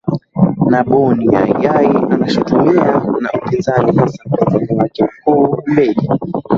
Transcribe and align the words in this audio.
na 0.71 0.79
boni 0.87 1.25
yai 1.33 1.53
yai 1.65 1.89
anashutumiwa 2.13 2.87
na 3.21 3.29
upinzani 3.31 3.95
hasa 3.97 4.23
mpinzani 4.29 4.75
wake 4.75 5.03
mkuu 5.03 5.45
humbeji 5.45 6.09